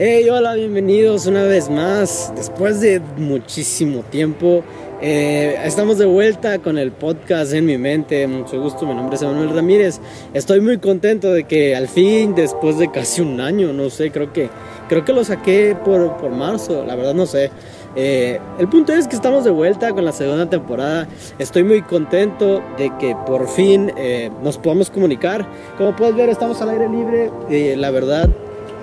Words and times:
Hey, 0.00 0.28
hola, 0.30 0.54
bienvenidos 0.54 1.26
una 1.26 1.42
vez 1.42 1.68
más. 1.68 2.32
Después 2.36 2.80
de 2.80 3.00
muchísimo 3.16 4.04
tiempo, 4.04 4.62
eh, 5.02 5.58
estamos 5.64 5.98
de 5.98 6.06
vuelta 6.06 6.60
con 6.60 6.78
el 6.78 6.92
podcast 6.92 7.52
en 7.52 7.66
mi 7.66 7.78
mente. 7.78 8.24
Mucho 8.28 8.62
gusto, 8.62 8.86
mi 8.86 8.94
nombre 8.94 9.16
es 9.16 9.22
Emanuel 9.22 9.50
Ramírez. 9.50 10.00
Estoy 10.34 10.60
muy 10.60 10.78
contento 10.78 11.32
de 11.32 11.48
que 11.48 11.74
al 11.74 11.88
fin, 11.88 12.36
después 12.36 12.78
de 12.78 12.92
casi 12.92 13.22
un 13.22 13.40
año, 13.40 13.72
no 13.72 13.90
sé, 13.90 14.12
creo 14.12 14.32
que, 14.32 14.48
creo 14.88 15.04
que 15.04 15.12
lo 15.12 15.24
saqué 15.24 15.76
por, 15.84 16.16
por 16.16 16.30
marzo, 16.30 16.84
la 16.86 16.94
verdad 16.94 17.14
no 17.14 17.26
sé. 17.26 17.50
Eh, 17.96 18.38
el 18.60 18.68
punto 18.68 18.92
es 18.92 19.08
que 19.08 19.16
estamos 19.16 19.42
de 19.42 19.50
vuelta 19.50 19.92
con 19.94 20.04
la 20.04 20.12
segunda 20.12 20.48
temporada. 20.48 21.08
Estoy 21.40 21.64
muy 21.64 21.82
contento 21.82 22.62
de 22.76 22.92
que 23.00 23.16
por 23.26 23.48
fin 23.48 23.92
eh, 23.96 24.30
nos 24.44 24.58
podamos 24.58 24.90
comunicar. 24.90 25.44
Como 25.76 25.96
puedes 25.96 26.14
ver, 26.14 26.28
estamos 26.28 26.62
al 26.62 26.68
aire 26.68 26.88
libre. 26.88 27.32
la 27.76 27.90
verdad, 27.90 28.28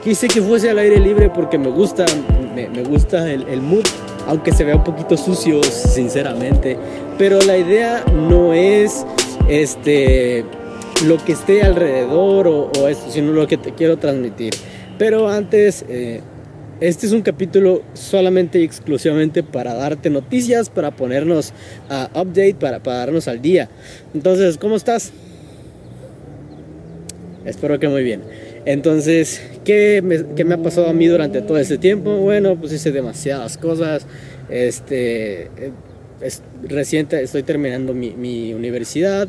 quise 0.06 0.28
que 0.28 0.40
fuese 0.40 0.70
al 0.70 0.78
aire 0.78 1.00
libre 1.00 1.32
porque 1.32 1.58
me 1.58 1.70
gusta, 1.70 2.06
me, 2.54 2.84
gusta 2.84 3.34
el, 3.34 3.60
mood, 3.60 3.84
aunque 4.28 4.52
se 4.52 4.64
vea 4.64 4.76
un 4.76 4.84
poquito 4.84 5.18
sucio, 5.18 5.64
sinceramente. 5.64 6.78
Pero 7.18 7.42
la 7.42 7.58
idea 7.58 8.06
no 8.14 8.54
es 8.54 9.04
este 9.50 10.46
lo 11.06 11.18
que 11.18 11.32
esté 11.32 11.64
alrededor 11.64 12.48
o, 12.48 12.88
esto, 12.88 13.10
sino 13.10 13.32
lo 13.34 13.48
que 13.48 13.58
te 13.58 13.74
quiero 13.74 13.98
transmitir. 13.98 14.54
Pero 15.00 15.28
antes, 15.28 15.84
eh, 15.90 16.22
este 16.82 17.08
es 17.08 17.12
un 17.12 17.24
capítulo 17.24 17.82
solamente 17.94 18.60
y 18.60 18.64
exclusivamente 18.64 19.42
para 19.42 19.74
darte 19.74 20.12
noticias, 20.12 20.70
para 20.70 20.92
ponernos 20.92 21.52
a 21.90 22.12
update, 22.14 22.56
para, 22.60 22.80
para 22.80 22.98
darnos 22.98 23.28
al 23.28 23.42
día. 23.42 23.70
Entonces, 24.14 24.60
¿cómo 24.60 24.76
estás? 24.76 25.12
Espero 27.44 27.80
que 27.80 27.88
muy 27.88 28.04
bien. 28.04 28.22
Entonces, 28.66 29.42
¿qué 29.66 30.02
me, 30.02 30.54
ha 30.54 30.58
pasado 30.62 30.88
a 30.88 30.94
mí 30.94 31.08
durante 31.08 31.42
todo 31.42 31.58
este 31.58 31.78
tiempo? 31.78 32.16
Bueno, 32.18 32.56
pues 32.56 32.72
hice 32.72 32.92
demasiadas 32.92 33.58
cosas. 33.58 34.06
Este, 34.50 35.50
es, 36.22 36.42
reciente 36.64 37.22
estoy 37.22 37.44
terminando 37.44 37.94
mi, 37.94 38.54
universidad 38.54 39.28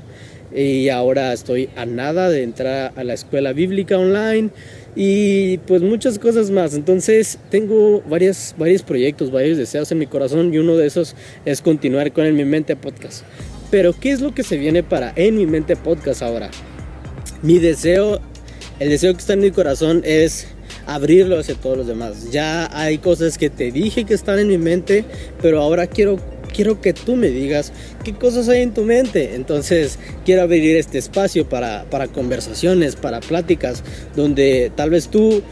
y 0.55 0.91
ahora 0.91 1.33
estoy 1.33 1.69
a 1.75 1.87
nada 1.87 2.31
de 2.31 2.43
entrar 2.43 2.93
a 2.95 3.03
la 3.03 3.15
escuela 3.15 3.53
bíblica 3.53 3.99
online 3.99 4.51
y 4.95 5.59
pues 5.59 5.83
muchas 5.83 6.19
cosas 6.19 6.51
más. 6.51 6.75
Entonces 6.75 7.39
tengo 7.51 8.03
varios, 8.09 8.55
varios 8.57 8.83
proyectos, 8.83 9.33
varios 9.33 9.59
deseos 9.59 9.91
en 9.91 9.99
mi 9.99 10.07
corazón 10.07 10.55
y 10.55 10.59
uno 10.59 10.77
de 10.77 10.87
esos 10.87 11.17
es 11.45 11.61
continuar 11.61 12.13
con 12.13 12.27
En 12.27 12.37
Mi 12.37 12.45
Mente 12.45 12.77
Podcast. 12.77 13.25
Pero 13.71 13.93
¿qué 13.99 14.13
es 14.13 14.21
lo 14.21 14.33
que 14.33 14.45
se 14.45 14.57
viene 14.57 14.83
para 14.83 15.13
En 15.17 15.37
Mi 15.37 15.47
Mente 15.47 15.75
Podcast 15.75 16.23
ahora? 16.23 16.51
Mi 17.43 17.59
deseo 17.59 18.21
el 18.79 18.89
deseo 18.91 19.13
que 19.15 19.21
está 19.21 19.33
en 19.33 19.41
mi 19.41 19.51
corazón 19.51 20.03
es 20.05 20.49
abrirlo 20.87 21.39
hacia 21.39 21.55
todos 21.55 21.79
los 21.79 21.87
demás. 21.87 22.31
Ya 22.31 22.69
hay 22.77 22.99
cosas 22.99 23.39
que 23.39 23.51
te 23.51 23.73
dije 23.73 24.05
que 24.05 24.15
están 24.15 24.39
en 24.39 24.49
mi 24.49 24.59
mente, 24.59 25.05
pero 25.41 25.61
ahora 25.61 25.87
quiero 25.87 26.19
quiero 26.57 26.81
que 26.81 26.95
tú 26.95 27.17
me 27.17 27.29
digas 27.29 27.73
qué 28.03 28.15
cosas 28.15 28.49
hay 28.49 28.63
en 28.63 28.73
tu 28.73 28.83
mente. 28.83 29.35
Entonces 29.35 29.99
quiero 30.25 30.43
abrir 30.43 30.77
este 30.77 30.99
espacio 30.99 31.49
para, 31.49 31.85
para 31.91 32.09
conversaciones, 32.09 32.97
para 32.97 33.21
pláticas, 33.21 33.83
donde 34.17 34.73
tal 34.75 34.91
vez 34.91 35.09
tú, 35.09 35.43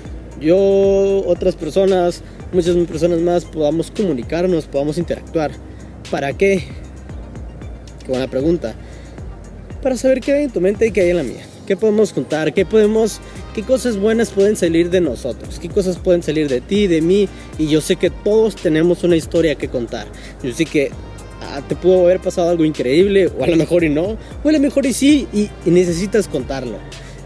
yo, 0.41 1.23
otras 1.27 1.57
personas, 1.57 2.23
muchas 2.53 2.75
personas 2.87 3.21
más 3.21 3.45
podamos 3.45 3.91
comunicarnos, 3.91 4.67
podamos 4.67 4.97
interactuar. 4.97 5.51
¿Para 6.11 6.33
qué? 6.33 6.65
Qué 8.05 8.09
buena 8.09 8.29
pregunta. 8.29 8.75
Para 9.83 9.97
saber 9.97 10.21
qué 10.21 10.33
hay 10.33 10.45
en 10.45 10.51
tu 10.51 10.61
mente 10.61 10.87
y 10.87 10.91
qué 10.91 11.03
hay 11.03 11.11
en 11.11 11.17
la 11.17 11.23
mía. 11.23 11.54
¿Qué 11.67 11.77
podemos 11.77 12.13
contar? 12.13 12.53
¿Qué 12.53 12.67
podemos, 12.67 13.21
qué 13.55 13.63
cosas 13.63 13.97
buenas 13.97 14.31
pueden 14.31 14.55
salir 14.55 14.91
de 14.91 15.01
nosotros? 15.01 15.59
¿Qué 15.59 15.71
cosas 15.71 15.97
pueden 15.97 16.23
salir 16.23 16.49
de 16.49 16.61
ti, 16.61 16.87
de 16.87 17.01
mí? 17.01 17.27
Y 17.59 17.69
yo 17.69 17.81
sé 17.81 17.97
que 17.97 18.11
todos 18.11 18.55
tenemos 18.55 19.03
una 19.03 19.17
historia 19.17 19.55
que 19.55 19.69
contar. 19.69 20.07
Yo 20.43 20.53
sé 20.53 20.67
que 20.67 20.91
ah, 21.41 21.63
te 21.67 21.75
pudo 21.75 22.03
haber 22.05 22.21
pasado 22.21 22.51
algo 22.51 22.67
increíble, 22.67 23.31
o 23.39 23.43
a 23.43 23.47
lo 23.47 23.57
mejor 23.57 23.83
y 23.83 23.89
no, 23.89 24.19
o 24.43 24.49
a 24.49 24.53
lo 24.53 24.61
mejor 24.61 24.85
y 24.85 24.93
sí, 24.93 25.27
y, 25.33 25.49
y 25.65 25.71
necesitas 25.71 26.29
contarlo. 26.29 26.77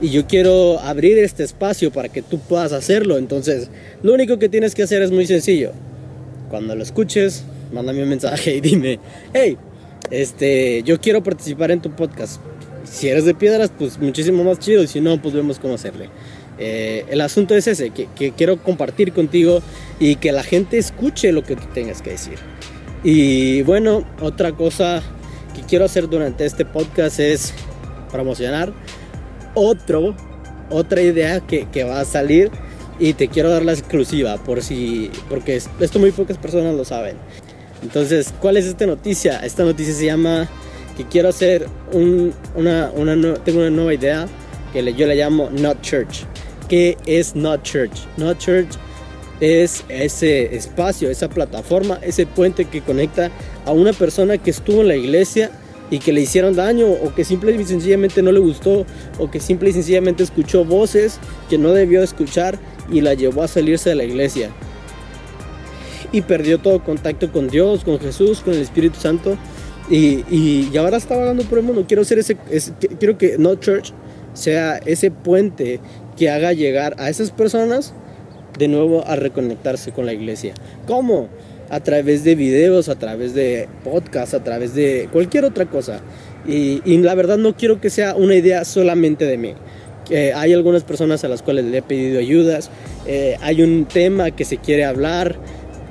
Y 0.00 0.10
yo 0.10 0.28
quiero 0.28 0.78
abrir 0.78 1.18
este 1.18 1.42
espacio 1.42 1.90
para 1.90 2.08
que 2.08 2.22
tú 2.22 2.38
puedas 2.38 2.72
hacerlo. 2.72 3.18
Entonces, 3.18 3.68
lo 4.04 4.14
único 4.14 4.38
que 4.38 4.48
tienes 4.48 4.76
que 4.76 4.84
hacer 4.84 5.02
es 5.02 5.10
muy 5.10 5.26
sencillo. 5.26 5.72
Cuando 6.48 6.76
lo 6.76 6.84
escuches, 6.84 7.42
mándame 7.72 8.04
un 8.04 8.08
mensaje 8.08 8.54
y 8.54 8.60
dime, 8.60 9.00
hey, 9.34 9.56
este, 10.12 10.84
yo 10.84 11.00
quiero 11.00 11.24
participar 11.24 11.72
en 11.72 11.82
tu 11.82 11.90
podcast 11.90 12.40
si 12.90 13.08
eres 13.08 13.24
de 13.24 13.34
piedras, 13.34 13.70
pues 13.76 13.98
muchísimo 13.98 14.44
más 14.44 14.58
chido. 14.58 14.82
Y 14.82 14.86
si 14.86 15.00
no, 15.00 15.20
pues 15.20 15.34
vemos 15.34 15.58
cómo 15.58 15.74
hacerle. 15.74 16.08
Eh, 16.58 17.04
el 17.08 17.20
asunto 17.20 17.54
es 17.54 17.66
ese, 17.68 17.90
que, 17.90 18.08
quiero 18.36 18.56
compartir 18.56 19.12
contigo 19.12 19.62
y 20.00 20.16
que 20.16 20.32
la 20.32 20.42
gente 20.42 20.78
escuche 20.78 21.32
lo 21.32 21.44
que 21.44 21.56
tú 21.56 21.66
tengas 21.72 22.02
que 22.02 22.10
decir. 22.10 22.38
Y 23.04 23.62
bueno, 23.62 24.04
otra 24.20 24.52
cosa 24.52 25.02
que 25.54 25.62
quiero 25.62 25.84
hacer 25.84 26.08
durante 26.08 26.44
este 26.44 26.64
podcast 26.64 27.20
es 27.20 27.54
promocionar 28.10 28.72
otro, 29.54 30.16
otra 30.70 31.00
idea 31.00 31.40
que, 31.40 31.68
que 31.70 31.84
va 31.84 32.00
a 32.00 32.04
salir 32.04 32.50
y 32.98 33.12
te 33.12 33.28
quiero 33.28 33.50
dar 33.50 33.64
la 33.64 33.72
exclusiva 33.72 34.36
por 34.38 34.62
si, 34.62 35.10
porque 35.28 35.56
esto 35.80 35.98
muy 36.00 36.10
pocas 36.10 36.38
personas 36.38 36.74
lo 36.74 36.84
saben. 36.84 37.16
Entonces, 37.82 38.34
¿cuál 38.40 38.56
es 38.56 38.66
esta 38.66 38.86
noticia? 38.86 39.38
Esta 39.38 39.62
noticia 39.62 39.94
se 39.94 40.06
llama 40.06 40.48
quiero 41.04 41.28
hacer 41.28 41.66
una, 41.92 42.90
una, 42.94 43.34
tengo 43.44 43.60
una 43.60 43.70
nueva 43.70 43.94
idea 43.94 44.26
que 44.72 44.94
yo 44.94 45.06
le 45.06 45.16
llamo 45.16 45.50
Not 45.50 45.80
Church. 45.82 46.24
¿Qué 46.68 46.96
es 47.06 47.34
Not 47.34 47.62
Church? 47.62 48.06
Not 48.16 48.38
Church 48.38 48.68
es 49.40 49.84
ese 49.88 50.56
espacio, 50.56 51.10
esa 51.10 51.28
plataforma, 51.28 51.98
ese 52.02 52.26
puente 52.26 52.64
que 52.64 52.80
conecta 52.82 53.30
a 53.64 53.72
una 53.72 53.92
persona 53.92 54.38
que 54.38 54.50
estuvo 54.50 54.80
en 54.82 54.88
la 54.88 54.96
iglesia 54.96 55.50
y 55.90 56.00
que 56.00 56.12
le 56.12 56.20
hicieron 56.20 56.54
daño 56.54 56.86
o 56.86 57.14
que 57.14 57.24
simple 57.24 57.52
y 57.52 57.64
sencillamente 57.64 58.22
no 58.22 58.32
le 58.32 58.40
gustó 58.40 58.84
o 59.18 59.30
que 59.30 59.40
simple 59.40 59.70
y 59.70 59.72
sencillamente 59.72 60.22
escuchó 60.22 60.64
voces 60.64 61.18
que 61.48 61.56
no 61.56 61.72
debió 61.72 62.02
escuchar 62.02 62.58
y 62.90 63.00
la 63.00 63.14
llevó 63.14 63.42
a 63.42 63.48
salirse 63.48 63.90
de 63.90 63.94
la 63.94 64.04
iglesia 64.04 64.50
y 66.12 66.22
perdió 66.22 66.58
todo 66.58 66.82
contacto 66.82 67.30
con 67.30 67.48
Dios, 67.48 67.84
con 67.84 67.98
Jesús, 67.98 68.40
con 68.40 68.54
el 68.54 68.60
Espíritu 68.60 68.98
Santo 68.98 69.36
y, 69.90 70.24
y, 70.30 70.76
ahora 70.76 70.96
está 70.96 71.16
vagando 71.16 71.44
por 71.44 71.58
el 71.58 71.64
mundo. 71.64 71.84
Quiero 71.86 72.04
ser 72.04 72.18
ese, 72.18 72.36
quiero 72.98 73.18
que 73.18 73.36
No 73.38 73.54
Church 73.56 73.92
sea 74.34 74.78
ese 74.78 75.10
puente 75.10 75.80
que 76.16 76.30
haga 76.30 76.52
llegar 76.52 76.94
a 76.98 77.10
esas 77.10 77.30
personas 77.30 77.92
de 78.58 78.68
nuevo 78.68 79.04
a 79.06 79.16
reconectarse 79.16 79.92
con 79.92 80.06
la 80.06 80.12
iglesia. 80.12 80.54
¿Cómo? 80.86 81.28
A 81.70 81.80
través 81.80 82.24
de 82.24 82.34
videos, 82.34 82.88
a 82.88 82.96
través 82.96 83.34
de 83.34 83.68
podcasts, 83.84 84.34
a 84.34 84.42
través 84.42 84.74
de 84.74 85.08
cualquier 85.12 85.44
otra 85.44 85.66
cosa. 85.66 86.00
Y, 86.46 86.82
y 86.84 86.98
la 86.98 87.14
verdad 87.14 87.38
no 87.38 87.56
quiero 87.56 87.80
que 87.80 87.90
sea 87.90 88.14
una 88.14 88.34
idea 88.34 88.64
solamente 88.64 89.26
de 89.26 89.38
mí. 89.38 89.54
Eh, 90.10 90.32
hay 90.34 90.54
algunas 90.54 90.84
personas 90.84 91.24
a 91.24 91.28
las 91.28 91.42
cuales 91.42 91.66
le 91.66 91.78
he 91.78 91.82
pedido 91.82 92.18
ayudas. 92.18 92.70
Eh, 93.06 93.36
hay 93.40 93.62
un 93.62 93.84
tema 93.84 94.30
que 94.30 94.44
se 94.44 94.56
quiere 94.56 94.84
hablar 94.84 95.36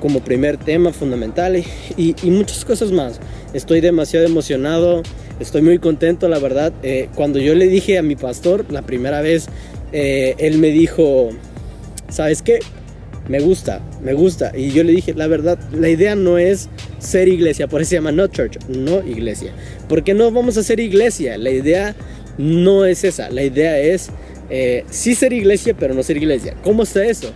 como 0.00 0.20
primer 0.20 0.56
tema 0.56 0.92
fundamental 0.92 1.62
y, 1.96 2.14
muchas 2.24 2.64
cosas 2.64 2.92
más. 2.92 3.20
Estoy 3.52 3.80
demasiado 3.80 4.26
emocionado, 4.26 5.02
estoy 5.40 5.62
muy 5.62 5.78
contento, 5.78 6.28
la 6.28 6.38
verdad. 6.38 6.72
Eh, 6.82 7.08
cuando 7.14 7.38
yo 7.38 7.54
le 7.54 7.66
dije 7.68 7.98
a 7.98 8.02
mi 8.02 8.16
pastor 8.16 8.64
la 8.70 8.82
primera 8.82 9.20
vez, 9.20 9.48
eh, 9.92 10.34
él 10.38 10.58
me 10.58 10.68
dijo, 10.68 11.30
¿sabes 12.08 12.42
qué? 12.42 12.60
Me 13.28 13.40
gusta, 13.40 13.80
me 14.02 14.14
gusta. 14.14 14.52
Y 14.56 14.70
yo 14.70 14.84
le 14.84 14.92
dije, 14.92 15.14
la 15.14 15.26
verdad, 15.26 15.58
la 15.72 15.88
idea 15.88 16.14
no 16.14 16.38
es 16.38 16.68
ser 16.98 17.28
iglesia, 17.28 17.68
por 17.68 17.82
eso 17.82 17.90
se 17.90 17.96
llama 17.96 18.12
no 18.12 18.26
church, 18.26 18.58
no 18.68 19.06
iglesia. 19.06 19.52
Porque 19.88 20.14
no 20.14 20.30
vamos 20.30 20.56
a 20.56 20.62
ser 20.62 20.80
iglesia, 20.80 21.36
la 21.36 21.50
idea 21.50 21.94
no 22.38 22.84
es 22.84 23.04
esa, 23.04 23.30
la 23.30 23.42
idea 23.42 23.78
es 23.78 24.10
eh, 24.50 24.84
sí 24.90 25.14
ser 25.14 25.32
iglesia, 25.32 25.74
pero 25.78 25.94
no 25.94 26.02
ser 26.02 26.16
iglesia. 26.16 26.54
¿Cómo 26.62 26.84
está 26.84 27.04
eso? 27.04 27.30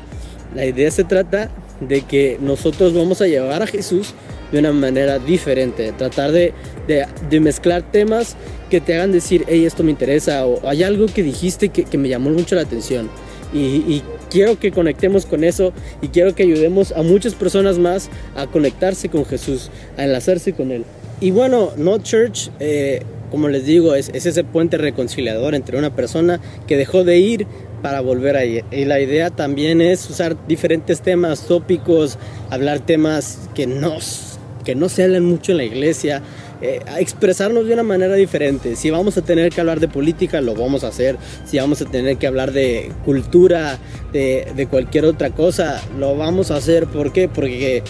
La 0.54 0.64
idea 0.64 0.90
se 0.90 1.04
trata 1.04 1.50
de 1.88 2.02
que 2.02 2.38
nosotros 2.40 2.94
vamos 2.94 3.20
a 3.20 3.26
llevar 3.26 3.62
a 3.62 3.66
Jesús 3.66 4.14
de 4.50 4.58
una 4.58 4.72
manera 4.72 5.18
diferente, 5.18 5.92
tratar 5.92 6.30
de, 6.30 6.52
de, 6.86 7.40
mezclar 7.40 7.82
temas 7.90 8.36
que 8.70 8.80
te 8.80 8.94
hagan 8.94 9.12
decir, 9.12 9.44
hey, 9.48 9.64
esto 9.64 9.82
me 9.82 9.90
interesa, 9.90 10.46
o 10.46 10.68
hay 10.68 10.82
algo 10.82 11.06
que 11.06 11.22
dijiste 11.22 11.70
que, 11.70 11.84
que 11.84 11.96
me 11.96 12.08
llamó 12.08 12.30
mucho 12.30 12.54
la 12.54 12.62
atención. 12.62 13.08
Y, 13.54 14.02
quiero 14.30 14.58
que 14.58 14.72
conectemos 14.72 15.26
con 15.26 15.44
eso 15.44 15.74
y 16.00 16.08
quiero 16.08 16.34
que 16.34 16.42
ayudemos 16.42 16.92
a 16.92 17.02
muchas 17.02 17.34
personas 17.34 17.78
más 17.78 18.08
a 18.34 18.46
conectarse 18.46 19.10
con 19.10 19.26
Jesús, 19.26 19.70
a 19.98 20.04
enlazarse 20.04 20.54
con 20.54 20.70
Él. 20.70 20.86
Y 21.20 21.32
bueno, 21.32 21.72
No 21.76 21.98
Church, 21.98 22.50
eh, 22.58 23.02
como 23.30 23.48
les 23.48 23.66
digo, 23.66 23.94
es, 23.94 24.10
ese 24.14 24.42
puente 24.44 24.78
reconciliador 24.78 25.54
entre 25.54 25.76
una 25.76 25.94
persona 25.94 26.40
que 26.66 26.78
dejó 26.78 27.04
de 27.04 27.18
ir 27.18 27.46
para 27.82 28.00
volver 28.00 28.36
a 28.36 28.44
ir. 28.44 28.64
Y 28.70 28.84
la 28.84 29.00
idea 29.00 29.30
también 29.30 29.80
es 29.80 30.08
usar 30.08 30.36
diferentes 30.46 31.02
temas 31.02 31.46
tópicos, 31.46 32.18
hablar 32.50 32.80
temas 32.80 33.50
que 33.54 33.66
nos 33.66 34.38
que 34.64 34.74
no 34.76 34.88
se 34.88 35.02
hablan 35.02 35.24
mucho 35.24 35.50
en 35.50 35.58
la 35.58 35.64
iglesia, 35.64 36.22
eh, 36.60 36.80
expresarnos 36.98 37.66
de 37.66 37.74
una 37.74 37.82
manera 37.82 38.14
diferente. 38.14 38.76
Si 38.76 38.90
vamos 38.90 39.18
a 39.18 39.22
tener 39.22 39.50
que 39.50 39.60
hablar 39.60 39.80
de 39.80 39.88
política, 39.88 40.40
lo 40.40 40.54
vamos 40.54 40.84
a 40.84 40.88
hacer. 40.88 41.16
Si 41.44 41.58
vamos 41.58 41.82
a 41.82 41.86
tener 41.86 42.16
que 42.16 42.28
hablar 42.28 42.52
de 42.52 42.92
cultura, 43.04 43.78
de, 44.12 44.46
de 44.54 44.66
cualquier 44.68 45.04
otra 45.04 45.30
cosa, 45.30 45.82
lo 45.98 46.16
vamos 46.16 46.50
a 46.52 46.56
hacer. 46.56 46.86
¿Por 46.86 47.12
qué? 47.12 47.28
Porque 47.28 47.82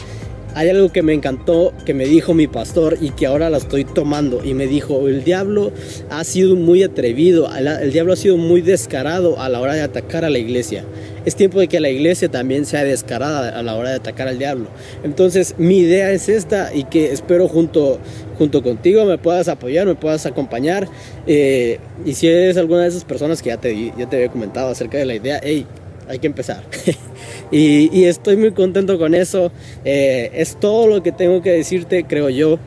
hay 0.55 0.69
algo 0.69 0.91
que 0.91 1.03
me 1.03 1.13
encantó, 1.13 1.73
que 1.85 1.95
me 1.95 2.07
dijo 2.07 2.35
mi 2.35 2.47
pastor 2.47 2.99
y 3.01 3.11
que 3.11 3.27
ahora 3.27 3.51
la 3.51 3.59
estoy 3.59 3.85
tomando. 3.85 4.45
Y 4.45 4.55
me 4.55 4.67
dijo, 4.67 5.09
el 5.09 5.25
diablo 5.25 5.73
ha 6.11 6.25
sido 6.25 6.57
muy 6.57 6.83
atrevido, 6.83 7.49
el 7.55 7.93
diablo 7.93 8.13
ha 8.13 8.17
sido 8.17 8.37
muy 8.37 8.61
descarado 8.61 9.41
a 9.41 9.49
la 9.49 9.61
hora 9.61 9.75
de 9.75 9.83
atacar 9.83 10.25
a 10.25 10.31
la 10.31 10.39
iglesia. 10.39 10.85
Es 11.25 11.37
tiempo 11.37 11.61
de 11.61 11.69
que 11.69 11.79
la 11.81 11.89
iglesia 11.89 12.29
también 12.29 12.67
sea 12.67 12.85
descarada 12.85 13.57
a 13.57 13.63
la 13.63 13.77
hora 13.77 13.91
de 13.91 13.97
atacar 13.97 14.29
al 14.29 14.39
diablo. 14.39 14.67
Entonces 15.05 15.55
mi 15.57 15.79
idea 15.79 16.11
es 16.11 16.29
esta 16.29 16.75
y 16.75 16.85
que 16.85 17.13
espero 17.13 17.47
junto, 17.49 17.99
junto 18.39 18.63
contigo 18.63 19.05
me 19.05 19.19
puedas 19.19 19.49
apoyar, 19.49 19.87
me 19.87 19.95
puedas 19.95 20.27
acompañar. 20.27 20.89
Eh, 21.27 21.79
y 22.05 22.15
si 22.15 22.27
eres 22.27 22.57
alguna 22.57 22.83
de 22.83 22.89
esas 22.89 23.05
personas 23.05 23.41
que 23.41 23.51
ya 23.51 23.57
te, 23.59 23.93
ya 23.97 24.09
te 24.09 24.17
había 24.17 24.29
comentado 24.31 24.69
acerca 24.71 24.99
de 24.99 25.07
la 25.07 25.15
idea, 25.15 25.41
hey, 25.43 25.67
hay 26.13 26.19
que 26.19 26.27
empezar. 26.27 26.63
y, 27.51 28.05
estoy 28.05 28.37
muy 28.37 28.53
contento 28.53 28.99
con 28.99 29.15
eso. 29.15 29.51
Eh, 29.85 30.31
es 30.35 30.57
todo 30.61 30.87
lo 30.87 31.03
que 31.03 31.11
tengo 31.11 31.41
que 31.41 31.53
decirte, 31.53 32.05
creo 32.05 32.29
yo. 32.29 32.59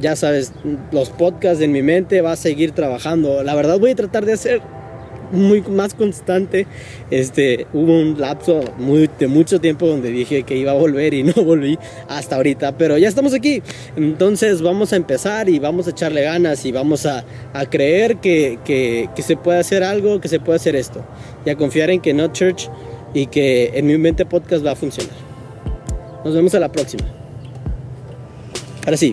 Ya 0.00 0.14
sabes, 0.14 0.52
los 0.92 1.10
podcasts 1.10 1.60
en 1.60 1.72
mi 1.72 1.82
mente 1.82 2.20
va 2.20 2.32
a 2.32 2.36
seguir 2.36 2.70
trabajando. 2.70 3.42
La 3.42 3.56
verdad 3.56 3.80
voy 3.80 3.90
a 3.90 3.96
tratar 3.96 4.24
de 4.24 4.34
hacer 4.34 4.62
muy 5.32 5.62
más 5.62 5.94
constante. 5.94 6.66
Este, 7.10 7.66
hubo 7.72 7.98
un 7.98 8.20
lapso 8.20 8.60
muy, 8.78 9.10
de 9.18 9.26
mucho 9.26 9.60
tiempo 9.60 9.86
donde 9.86 10.10
dije 10.10 10.44
que 10.44 10.56
iba 10.56 10.72
a 10.72 10.74
volver 10.74 11.14
y 11.14 11.24
no 11.24 11.32
volví 11.44 11.78
hasta 12.08 12.36
ahorita, 12.36 12.76
pero 12.78 12.98
ya 12.98 13.08
estamos 13.08 13.34
aquí. 13.34 13.62
Entonces 13.96 14.62
vamos 14.62 14.92
a 14.92 14.96
empezar 14.96 15.48
y 15.48 15.58
vamos 15.58 15.86
a 15.86 15.90
echarle 15.90 16.22
ganas 16.22 16.64
y 16.64 16.72
vamos 16.72 17.06
a, 17.06 17.24
a 17.52 17.66
creer 17.66 18.18
que, 18.18 18.58
que, 18.64 19.08
se 19.22 19.36
puede 19.36 19.58
hacer 19.58 19.82
algo, 19.82 20.20
que 20.20 20.28
se 20.28 20.38
puede 20.38 20.56
hacer 20.56 20.76
esto. 20.76 21.04
Y 21.44 21.50
a 21.50 21.56
confiar 21.56 21.90
en 21.90 22.00
que 22.00 22.12
No 22.12 22.28
Church 22.28 22.68
y 23.14 23.26
que 23.26 23.70
en 23.74 23.86
mi 23.86 23.98
mente 23.98 24.26
podcast 24.26 24.64
va 24.64 24.72
a 24.72 24.76
funcionar. 24.76 25.14
Nos 26.24 26.34
vemos 26.34 26.54
a 26.54 26.60
la 26.60 26.70
próxima. 26.70 27.04
Ahora 28.84 28.96
sí, 28.96 29.12